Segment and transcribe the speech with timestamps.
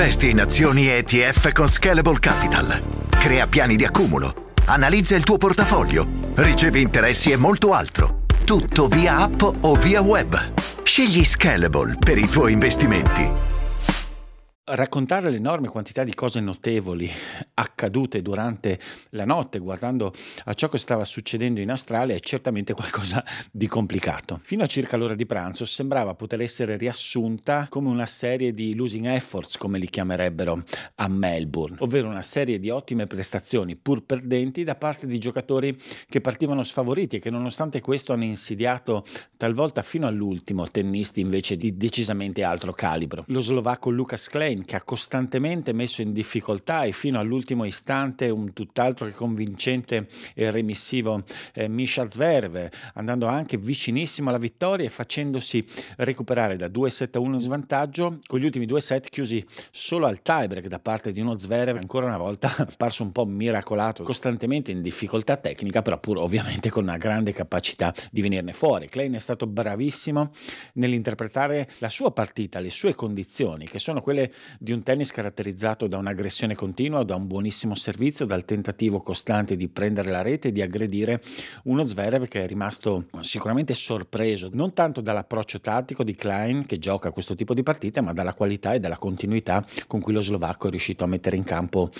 [0.00, 3.08] Investi in azioni ETF con Scalable Capital.
[3.08, 4.52] Crea piani di accumulo.
[4.66, 6.06] Analizza il tuo portafoglio.
[6.36, 8.18] Ricevi interessi e molto altro.
[8.44, 10.52] Tutto via app o via web.
[10.84, 13.47] Scegli Scalable per i tuoi investimenti
[14.70, 17.10] raccontare l'enorme quantità di cose notevoli
[17.54, 18.78] accadute durante
[19.10, 20.12] la notte guardando
[20.44, 24.40] a ciò che stava succedendo in Australia è certamente qualcosa di complicato.
[24.42, 29.06] Fino a circa l'ora di pranzo sembrava poter essere riassunta come una serie di losing
[29.06, 30.62] efforts, come li chiamerebbero
[30.96, 35.76] a Melbourne, ovvero una serie di ottime prestazioni pur perdenti da parte di giocatori
[36.08, 39.04] che partivano sfavoriti e che nonostante questo hanno insidiato
[39.36, 43.24] talvolta fino all'ultimo tennisti invece di decisamente altro calibro.
[43.28, 48.28] Lo slovacco Lucas Klein Ukraine che ha costantemente messo in difficoltà e fino all'ultimo istante
[48.28, 51.22] un tutt'altro che convincente e remissivo
[51.54, 55.64] eh, Misha Zverev, andando anche vicinissimo alla vittoria e facendosi
[55.96, 60.78] recuperare da 2-7-1 in svantaggio, con gli ultimi due set chiusi solo al tiebreak da
[60.78, 65.82] parte di uno Zverev, ancora una volta apparso un po' miracolato, costantemente in difficoltà tecnica,
[65.82, 68.88] però pur ovviamente con una grande capacità di venirne fuori.
[68.88, 70.30] Klein è stato bravissimo
[70.74, 75.98] nell'interpretare la sua partita, le sue condizioni, che sono quelle di un tennis caratterizzato da
[75.98, 80.62] un'aggressione continua, da un buonissimo servizio, dal tentativo costante di prendere la rete e di
[80.62, 81.22] aggredire
[81.64, 87.10] uno Zverev che è rimasto sicuramente sorpreso, non tanto dall'approccio tattico di Klein che gioca
[87.10, 90.70] questo tipo di partite, ma dalla qualità e dalla continuità con cui lo slovacco è
[90.70, 91.90] riuscito a mettere in campo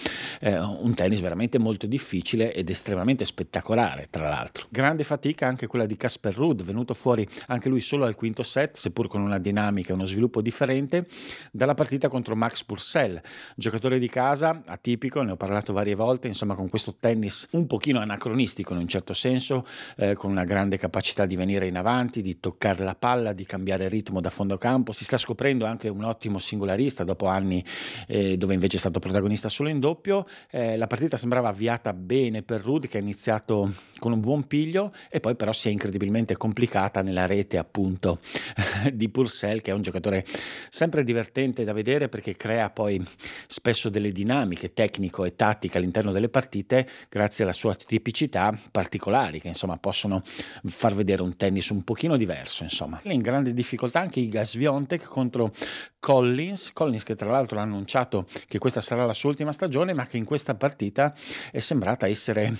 [0.40, 4.66] eh, un tennis veramente molto difficile ed estremamente spettacolare, tra l'altro.
[4.68, 8.76] Grande fatica anche quella di Casper Ruud, venuto fuori anche lui solo al quinto set,
[8.76, 11.06] seppur con una dinamica e uno sviluppo differente,
[11.50, 13.20] dalla partita contro Max Purcell,
[13.54, 18.00] giocatore di casa, atipico, ne ho parlato varie volte, insomma con questo tennis un pochino
[18.00, 22.40] anacronistico in un certo senso, eh, con una grande capacità di venire in avanti, di
[22.40, 24.92] toccare la palla, di cambiare ritmo da fondo campo.
[24.92, 27.64] Si sta scoprendo anche un ottimo singolarista dopo anni
[28.06, 30.26] eh, dove invece è stato protagonista solo in doppio.
[30.50, 34.92] Eh, la partita sembrava avviata bene per Rud che ha iniziato con un buon piglio
[35.10, 38.20] e poi però si è incredibilmente complicata nella rete appunto
[38.92, 40.24] di Purcell che è un giocatore
[40.68, 43.00] sempre divertente da vedere perché crea poi
[43.46, 49.46] spesso delle dinamiche tecnico e tattiche all'interno delle partite grazie alla sua tipicità particolari che
[49.46, 50.22] insomma possono
[50.64, 53.00] far vedere un tennis un pochino diverso insomma.
[53.04, 55.52] In grande difficoltà anche i Gasviontek contro
[56.00, 60.06] Collins, Collins che tra l'altro ha annunciato che questa sarà la sua ultima stagione ma
[60.06, 61.14] che in questa partita
[61.50, 62.56] è sembrata essere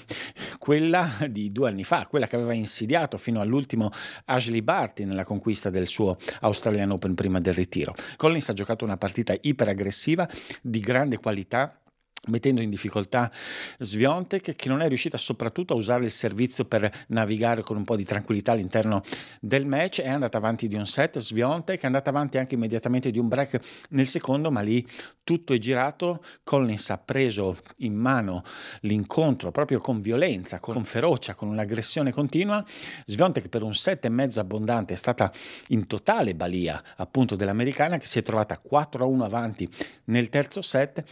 [0.59, 3.91] quella di due anni fa, quella che aveva insidiato fino all'ultimo
[4.27, 7.95] Ashley Barty nella conquista del suo Australian Open prima del ritiro.
[8.17, 10.29] Collins ha giocato una partita iperaggressiva
[10.61, 11.79] di grande qualità
[12.27, 13.31] mettendo in difficoltà
[13.79, 17.97] Sviontek che non è riuscita soprattutto a usare il servizio per navigare con un po'
[17.97, 19.03] di tranquillità all'interno
[19.41, 20.01] del match.
[20.01, 23.87] È andata avanti di un set Sviontek è andata avanti anche immediatamente di un break
[23.91, 24.87] nel secondo ma lì
[25.25, 26.23] tutto è girato.
[26.43, 28.43] Collins ha preso in mano
[28.81, 32.65] l'incontro proprio con violenza con ferocia con un'aggressione continua.
[33.07, 35.31] Sviontek per un set e mezzo abbondante è stata
[35.69, 39.69] in totale balia appunto dell'americana che si è trovata 4 a 1 avanti
[40.05, 41.05] nel terzo set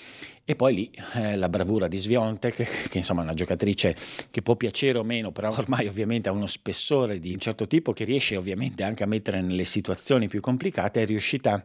[0.49, 3.97] e poi lì eh, la bravura di Sviontek, che, insomma è una giocatrice
[4.31, 7.93] che può piacere o meno, però ormai ovviamente ha uno spessore di un certo tipo
[7.93, 11.65] che riesce ovviamente anche a mettere nelle situazioni più complicate, è riuscita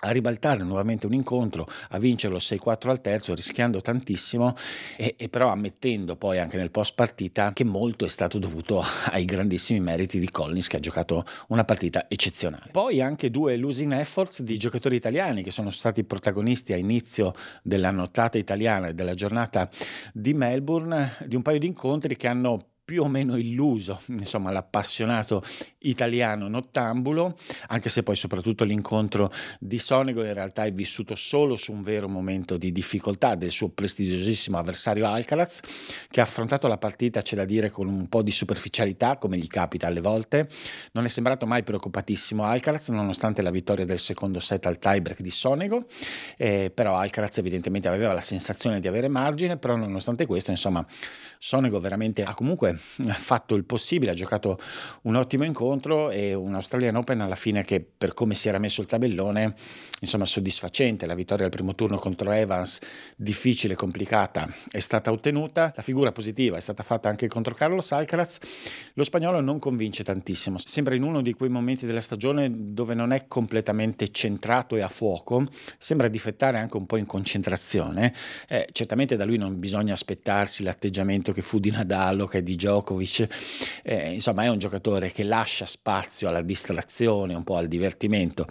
[0.00, 4.54] a ribaltare nuovamente un incontro, a vincerlo 6-4 al terzo, rischiando tantissimo
[4.96, 9.24] e, e, però ammettendo poi anche nel post partita che molto è stato dovuto ai
[9.24, 12.68] grandissimi meriti di Collins che ha giocato una partita eccezionale.
[12.70, 17.90] Poi anche due losing efforts di giocatori italiani che sono stati protagonisti a inizio della
[17.90, 19.68] nottata italiana e della giornata
[20.12, 25.42] di Melbourne, di un paio di incontri che hanno più o meno illuso, insomma, l'appassionato
[25.78, 27.36] italiano nottambulo,
[27.68, 32.08] anche se poi soprattutto l'incontro di Sonego in realtà è vissuto solo su un vero
[32.08, 35.60] momento di difficoltà del suo prestigiosissimo avversario Alcaraz,
[36.10, 39.46] che ha affrontato la partita, c'è da dire, con un po' di superficialità, come gli
[39.46, 40.48] capita alle volte.
[40.92, 45.30] Non è sembrato mai preoccupatissimo Alcaraz, nonostante la vittoria del secondo set al tiebreak di
[45.30, 45.86] Sonego,
[46.36, 50.84] eh, però Alcaraz evidentemente aveva la sensazione di avere margine, però nonostante questo, insomma,
[51.38, 52.73] Sonego veramente ha comunque
[53.06, 54.58] ha fatto il possibile, ha giocato
[55.02, 58.80] un ottimo incontro e un Australian Open alla fine che per come si era messo
[58.80, 59.54] il tabellone,
[60.00, 62.80] insomma soddisfacente, la vittoria al primo turno contro Evans,
[63.16, 68.38] difficile, complicata, è stata ottenuta, la figura positiva è stata fatta anche contro Carlos Alcaraz,
[68.94, 73.12] lo spagnolo non convince tantissimo, sembra in uno di quei momenti della stagione dove non
[73.12, 75.46] è completamente centrato e a fuoco,
[75.78, 78.14] sembra difettare anche un po' in concentrazione,
[78.48, 82.42] eh, certamente da lui non bisogna aspettarsi l'atteggiamento che fu di Nadal o che è
[82.42, 83.28] di Djokovic,
[83.82, 88.46] eh, insomma è un giocatore che lascia spazio alla distrazione, un po' al divertimento,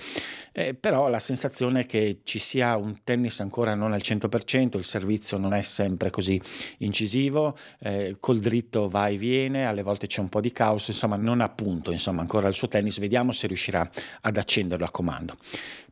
[0.51, 4.83] eh, però la sensazione è che ci sia un tennis ancora non al 100%, il
[4.83, 6.39] servizio non è sempre così
[6.79, 11.15] incisivo, eh, col dritto va e viene, alle volte c'è un po' di caos, insomma
[11.15, 13.89] non ha punto insomma, ancora il suo tennis, vediamo se riuscirà
[14.21, 15.37] ad accenderlo a comando.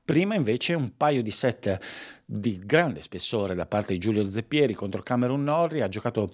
[0.03, 1.79] Prima invece un paio di set
[2.33, 6.31] di grande spessore da parte di Giulio Zeppieri contro Cameron Norrie, ha giocato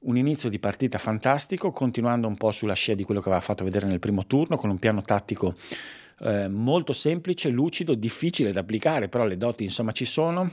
[0.00, 3.64] un inizio di partita fantastico, continuando un po' sulla scia di quello che aveva fatto
[3.64, 5.56] vedere nel primo turno, con un piano tattico
[6.20, 10.48] eh, molto semplice, lucido, difficile da applicare, però le doti insomma ci sono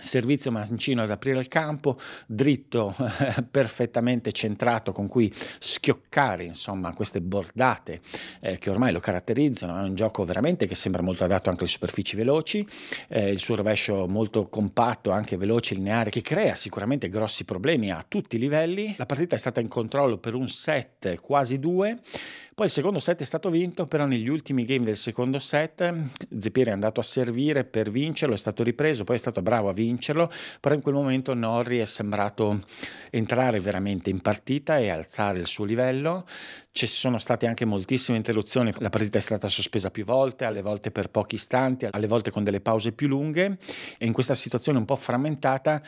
[0.00, 2.94] servizio mancino ad aprire il campo, dritto
[3.50, 8.00] perfettamente centrato con cui schioccare insomma queste bordate
[8.40, 11.70] eh, che ormai lo caratterizzano, è un gioco veramente che sembra molto adatto anche alle
[11.70, 12.66] superfici veloci,
[13.08, 18.04] eh, il suo rovescio molto compatto, anche veloce, lineare, che crea sicuramente grossi problemi a
[18.06, 21.98] tutti i livelli, la partita è stata in controllo per un set, quasi due,
[22.54, 25.92] poi il secondo set è stato vinto, però negli ultimi game del secondo set
[26.38, 29.72] Zeppieri è andato a servire per vincerlo, è stato ripreso, poi è stato bravo a
[29.72, 32.62] vincerlo, però in quel momento Norri è sembrato
[33.10, 36.26] entrare veramente in partita e alzare il suo livello.
[36.74, 40.90] Ci sono state anche moltissime interruzioni, la partita è stata sospesa più volte, alle volte
[40.90, 43.58] per pochi istanti, alle volte con delle pause più lunghe
[43.98, 45.82] e in questa situazione un po' frammentata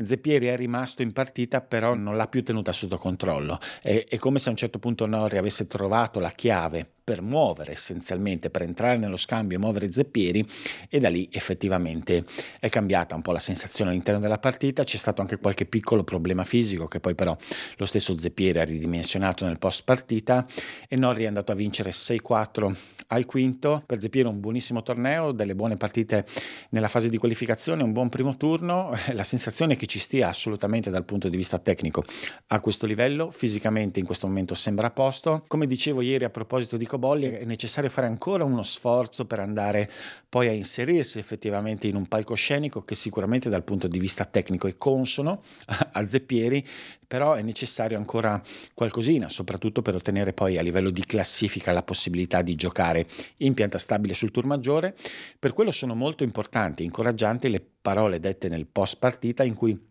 [0.00, 3.58] Zeppieri è rimasto in partita però non l'ha più tenuta sotto controllo.
[3.82, 7.72] È, è come se a un certo punto Norri avesse trovato la chiave per muovere
[7.72, 10.46] essenzialmente, per entrare nello scambio e muovere Zeppieri
[10.90, 12.22] e da lì effettivamente
[12.60, 16.44] è cambiata un po' la sensazione all'interno della partita, c'è stato anche qualche piccolo problema
[16.44, 17.34] fisico che poi però
[17.78, 20.46] lo stesso Zeppieri ha ridimensionato nel post partita
[20.86, 22.76] e Norri è andato a vincere 6-4
[23.08, 26.26] al quinto, per Zeppieri un buonissimo torneo, delle buone partite
[26.70, 30.90] nella fase di qualificazione, un buon primo turno, la sensazione è che ci stia assolutamente
[30.90, 32.04] dal punto di vista tecnico.
[32.48, 36.76] A questo livello, fisicamente in questo momento sembra a posto, come dicevo ieri a proposito
[36.76, 39.88] di francobolli è necessario fare ancora uno sforzo per andare
[40.28, 44.76] poi a inserirsi effettivamente in un palcoscenico che sicuramente dal punto di vista tecnico è
[44.76, 45.42] consono
[45.92, 46.66] a Zeppieri,
[47.08, 48.40] però è necessario ancora
[48.74, 53.06] qualcosina, soprattutto per ottenere poi a livello di classifica la possibilità di giocare
[53.38, 54.94] in pianta stabile sul tour maggiore.
[55.38, 59.87] Per quello sono molto importanti e incoraggianti le parole dette nel post partita in cui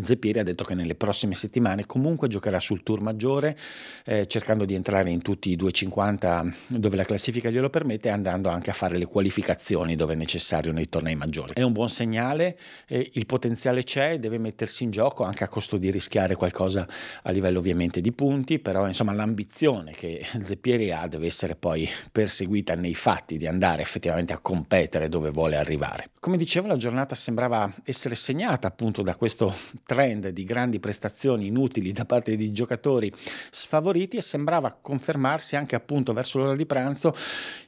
[0.00, 3.56] Zeppieri ha detto che nelle prossime settimane comunque giocherà sul tour maggiore,
[4.04, 8.70] eh, cercando di entrare in tutti i 250 dove la classifica glielo permette, andando anche
[8.70, 11.52] a fare le qualificazioni dove è necessario nei tornei maggiori.
[11.54, 15.76] È un buon segnale, eh, il potenziale c'è, deve mettersi in gioco anche a costo
[15.76, 16.86] di rischiare qualcosa
[17.22, 22.74] a livello ovviamente di punti, però insomma l'ambizione che Zeppieri ha deve essere poi perseguita
[22.74, 26.10] nei fatti di andare effettivamente a competere dove vuole arrivare.
[26.20, 29.54] Come dicevo la giornata sembrava essere segnata appunto da questo
[29.84, 33.12] trend di grandi prestazioni inutili da parte di giocatori
[33.50, 37.14] sfavoriti e sembrava confermarsi anche appunto verso l'ora di pranzo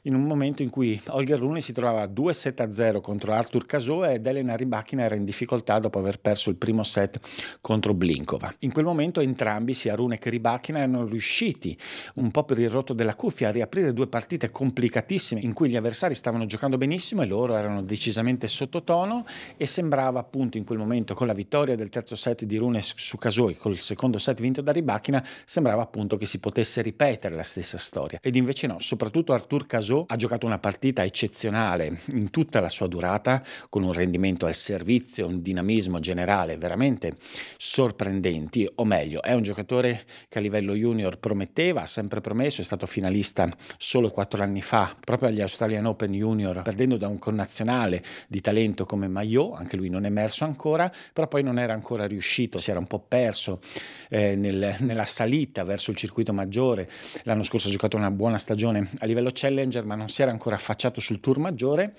[0.03, 4.55] in un momento in cui Holger Rune si trovava 2-7-0 contro Arthur Cazot ed Elena
[4.55, 7.19] Rybakina era in difficoltà dopo aver perso il primo set
[7.61, 8.53] contro Blinkova.
[8.59, 11.77] In quel momento entrambi, sia Rune che Rybakina, erano riusciti
[12.15, 15.75] un po' per il rotto della cuffia a riaprire due partite complicatissime in cui gli
[15.75, 19.25] avversari stavano giocando benissimo e loro erano decisamente sottotono
[19.55, 23.17] e sembrava appunto in quel momento con la vittoria del terzo set di Rune su
[23.17, 27.77] Casoi, col secondo set vinto da Ribachina, sembrava appunto che si potesse ripetere la stessa
[27.77, 28.19] storia.
[28.21, 32.87] Ed invece no, soprattutto Artur Casò ha giocato una partita eccezionale in tutta la sua
[32.87, 37.17] durata, con un rendimento al servizio, un dinamismo generale veramente
[37.57, 42.63] sorprendenti, o meglio, è un giocatore che a livello junior prometteva, ha sempre promesso, è
[42.63, 48.03] stato finalista solo quattro anni fa, proprio agli Australian Open Junior, perdendo da un connazionale
[48.27, 51.86] di talento come Maillot, anche lui non è emerso ancora, però poi non era ancora
[51.87, 53.61] ancora riuscito, si era un po' perso
[54.09, 56.89] eh, nel, nella salita verso il circuito maggiore.
[57.23, 60.55] L'anno scorso ha giocato una buona stagione a livello challenger, ma non si era ancora
[60.55, 61.93] affacciato sul tour maggiore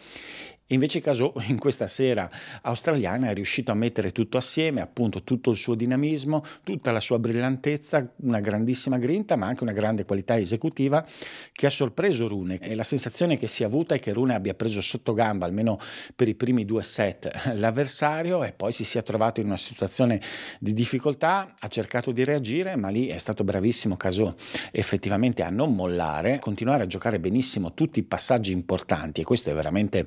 [0.69, 2.31] invece Casò in questa sera
[2.63, 7.19] australiana è riuscito a mettere tutto assieme, appunto tutto il suo dinamismo, tutta la sua
[7.19, 11.05] brillantezza, una grandissima grinta, ma anche una grande qualità esecutiva
[11.53, 12.59] che ha sorpreso Rune.
[12.59, 15.79] E la sensazione che si è avuta è che Rune abbia preso sotto gamba, almeno
[16.15, 20.21] per i primi due set, l'avversario e poi si sia trovato in una situazione
[20.59, 24.35] di difficoltà, ha cercato di reagire, ma lì è stato bravissimo Casò
[24.73, 29.55] effettivamente a non mollare, continuare a giocare benissimo tutti i passaggi importanti e questo è
[29.55, 30.07] veramente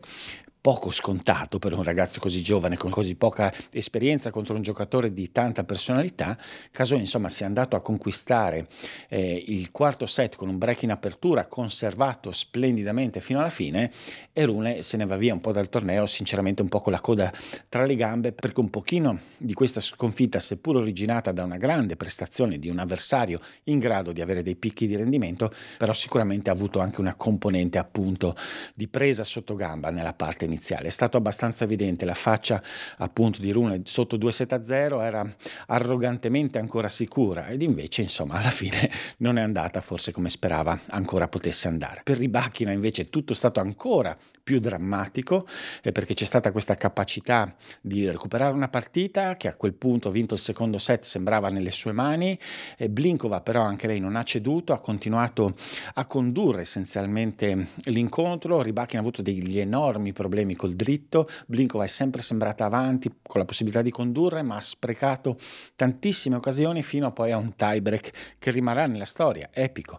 [0.62, 5.32] poco scontato per un ragazzo così giovane, con così poca esperienza contro un giocatore di
[5.32, 6.38] tanta personalità.
[6.72, 8.68] Caso insomma sia andato a conquistare
[9.10, 13.91] eh, il quarto set con un break in apertura conservato splendidamente fino alla fine
[14.32, 17.01] e Rune se ne va via un po' dal torneo, sinceramente un po' con la
[17.01, 17.34] coda
[17.68, 22.60] tra le gambe, perché un pochino di questa sconfitta, seppur originata da una grande prestazione
[22.60, 26.80] di un avversario in grado di avere dei picchi di rendimento, però sicuramente ha avuto
[26.80, 28.36] anche una componente appunto
[28.75, 30.88] di presa sotto gamba nella parte iniziale.
[30.88, 32.62] È stato abbastanza evidente la faccia
[32.98, 35.36] appunto di Rune sotto 2-7-0 era
[35.67, 41.27] arrogantemente ancora sicura ed invece insomma alla fine non è andata forse come sperava ancora
[41.27, 42.01] potesse andare.
[42.03, 45.48] Per Ribacchina invece tutto è stato ancora più drammatico
[45.81, 50.34] eh, perché c'è stata questa capacità di recuperare una partita che a quel punto vinto
[50.34, 52.38] il secondo set sembrava nelle sue mani
[52.77, 55.53] e Blinkova però anche lei non ha ceduto ha continuato
[55.93, 61.27] a condurre essenzialmente l'incontro Ribacchina ha avuto degli enormi problemi col dritto.
[61.48, 65.38] Blinkova è sempre sembrata avanti con la possibilità di condurre ma ha sprecato
[65.75, 69.50] tantissime occasioni fino a poi a un tiebreak che rimarrà nella storia.
[69.53, 69.98] Epico.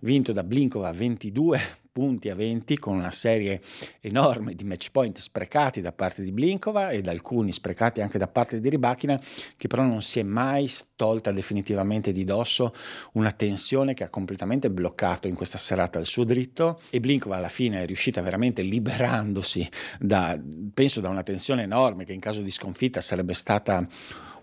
[0.00, 3.60] Vinto da Blinkova 22 punti a 20 con una serie
[4.00, 8.58] enorme di match point sprecati da parte di Blinkova ed alcuni sprecati anche da parte
[8.58, 9.16] di Ribachina
[9.56, 12.74] che però non si è mai tolta definitivamente di dosso
[13.12, 16.80] una tensione che ha completamente bloccato in questa serata il suo dritto.
[16.90, 19.70] E Blinkova alla fine è riuscita veramente liberandosi
[20.00, 20.36] da
[20.74, 23.86] penso da una tensione enorme che in caso di sconfitta sarebbe stata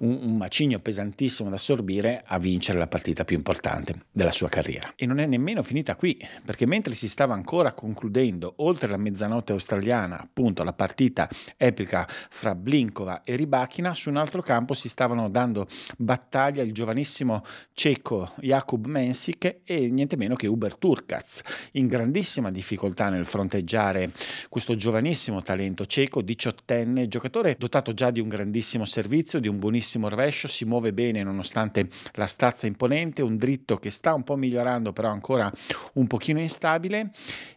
[0.02, 4.94] un, un macigno pesantissimo da assorbire a vincere la partita più importante della sua carriera.
[4.96, 9.54] E non è nemmeno finita qui, perché mentre si stava ancora concludendo, oltre la mezzanotte
[9.54, 15.30] australiana, appunto la partita epica fra Blinkova e Ribachina, su un altro campo si stavano
[15.30, 15.68] dando
[15.98, 17.44] battaglia il giovanissimo
[17.74, 21.42] ceco Jakub Mensik e niente meno che Uber Turkaz,
[21.74, 24.12] in grandissima difficoltà nel fronteggiare
[24.50, 29.91] questo giovanissimo talento ceco, diciottenne, giocatore dotato già di un grandissimo servizio, di un buonissimo
[29.92, 34.36] bellissimo rovescio, si muove bene nonostante la stazza imponente, un dritto che sta un po'
[34.36, 35.52] migliorando però ancora
[35.94, 37.12] un pochino instabile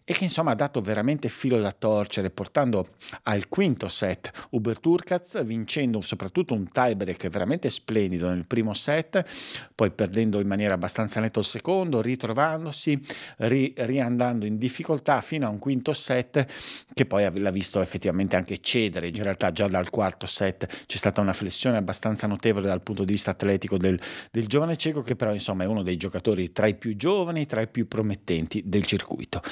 [0.04, 2.88] e che insomma ha dato veramente filo da torcere portando
[3.22, 9.24] al quinto set Uber Turkaz vincendo soprattutto un tiebreak veramente splendido nel primo set
[9.74, 13.00] poi perdendo in maniera abbastanza netta il secondo ritrovandosi
[13.38, 16.46] ri, riandando in difficoltà fino a un quinto set
[16.92, 19.08] che poi l'ha visto effettivamente anche cedere.
[19.08, 23.12] In realtà già dal quarto set c'è stata una flessione abbastanza notevole dal punto di
[23.12, 24.00] vista atletico del,
[24.30, 27.60] del giovane cieco che però insomma è uno dei giocatori tra i più giovani tra
[27.60, 29.42] i più promettenti del circuito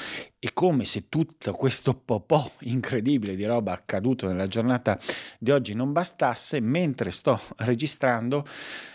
[0.45, 4.99] e come se tutto questo popò incredibile di roba accaduto nella giornata
[5.39, 8.45] di oggi non bastasse, mentre sto registrando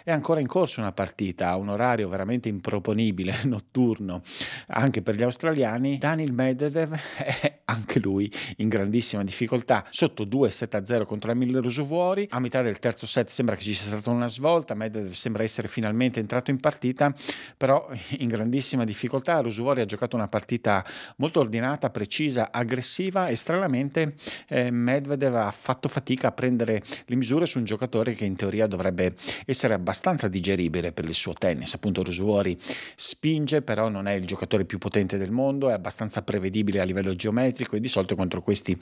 [0.04, 4.20] è ancora in corso una partita a un orario veramente improponibile, notturno,
[4.66, 5.96] anche per gli australiani.
[5.96, 12.26] Daniel Medvedev è anche lui in grandissima difficoltà, sotto 2-7-0 contro Emil Rusuvuori.
[12.30, 15.68] A metà del terzo set sembra che ci sia stata una svolta, Medvedev sembra essere
[15.68, 17.14] finalmente entrato in partita,
[17.56, 17.88] però
[18.18, 19.40] in grandissima difficoltà.
[19.40, 20.84] Rusuvuori ha giocato una partita
[21.16, 24.14] molto molto ordinata, precisa, aggressiva e stranamente
[24.48, 28.66] eh, Medvedev ha fatto fatica a prendere le misure su un giocatore che in teoria
[28.66, 29.14] dovrebbe
[29.46, 31.74] essere abbastanza digeribile per il suo tennis.
[31.74, 32.58] Appunto Rosuori
[32.96, 37.14] spinge, però non è il giocatore più potente del mondo, è abbastanza prevedibile a livello
[37.14, 38.76] geometrico e di solito contro questi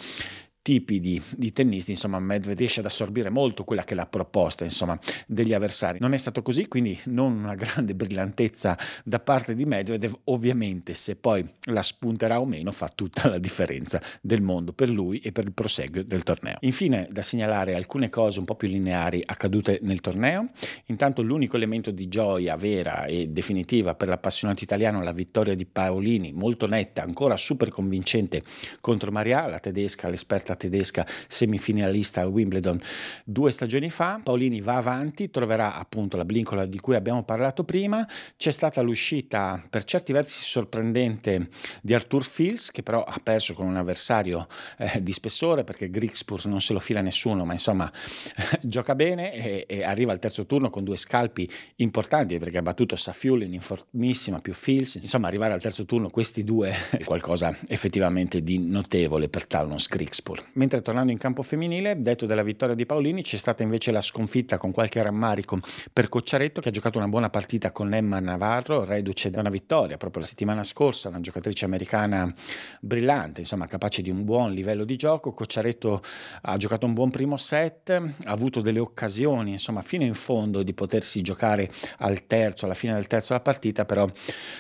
[0.66, 4.64] tipi di, di, tennisti, insomma Medvedev riesce ad assorbire molto quella che è la proposta
[4.64, 5.98] insomma, degli avversari.
[6.00, 11.14] Non è stato così, quindi non una grande brillantezza da parte di Medvedev, ovviamente se
[11.14, 15.44] poi la spunterà o meno fa tutta la differenza del mondo per lui e per
[15.44, 16.56] il proseguio del torneo.
[16.62, 20.48] Infine da segnalare alcune cose un po' più lineari accadute nel torneo,
[20.86, 26.32] intanto l'unico elemento di gioia vera e definitiva per l'appassionato italiano la vittoria di Paolini,
[26.32, 28.42] molto netta, ancora super convincente
[28.80, 32.80] contro Maria, la tedesca, l'esperta tedesca semifinalista a Wimbledon
[33.24, 34.20] due stagioni fa.
[34.22, 38.06] Paolini va avanti, troverà appunto la blincola di cui abbiamo parlato prima.
[38.36, 41.48] C'è stata l'uscita per certi versi sorprendente
[41.82, 44.46] di Arthur Fils, che però ha perso con un avversario
[44.78, 47.90] eh, di spessore perché Grigspur non se lo fila nessuno, ma insomma
[48.62, 52.96] gioca bene e, e, arriva al terzo turno con due scalpi importanti perché ha battuto
[52.96, 54.96] Safiulin in formissima più Fils.
[54.96, 60.45] Insomma, arrivare al terzo turno questi due è qualcosa effettivamente di notevole per Talons Grigspur.
[60.54, 64.56] Mentre tornando in campo femminile, detto della vittoria di Paolini, c'è stata invece la sconfitta
[64.56, 65.58] con qualche rammarico
[65.92, 69.96] per Cocciaretto che ha giocato una buona partita con Emma Navarro, reduce da una vittoria
[69.96, 72.32] proprio la settimana scorsa, una giocatrice americana
[72.80, 75.32] brillante, insomma capace di un buon livello di gioco.
[75.32, 76.02] Cocciaretto
[76.42, 80.72] ha giocato un buon primo set, ha avuto delle occasioni, insomma, fino in fondo di
[80.72, 84.08] potersi giocare al terzo, alla fine del terzo della partita, però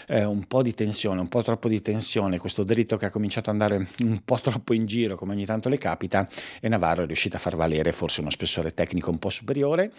[0.08, 3.50] eh, un po' di tensione, un po' troppo di tensione, questo dritto che ha cominciato
[3.50, 6.26] ad andare un po' troppo in giro, come ogni tanto le le capita
[6.60, 9.92] e Navarro è riuscito a far valere forse uno spessore tecnico un po' superiore.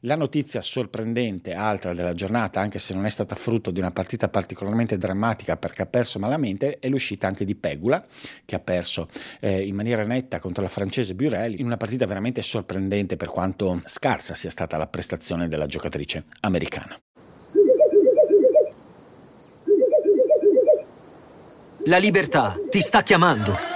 [0.00, 4.28] La notizia sorprendente, altra della giornata, anche se non è stata frutto di una partita
[4.28, 8.04] particolarmente drammatica perché ha perso malamente, è l'uscita anche di Pegula,
[8.44, 9.08] che ha perso
[9.40, 13.80] eh, in maniera netta contro la francese Burel, in una partita veramente sorprendente per quanto
[13.84, 16.98] scarsa sia stata la prestazione della giocatrice americana.
[21.88, 23.75] La libertà ti sta chiamando.